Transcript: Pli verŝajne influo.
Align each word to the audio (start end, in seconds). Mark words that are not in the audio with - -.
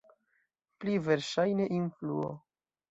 Pli 0.83 0.95
verŝajne 1.09 1.71
influo. 1.81 2.37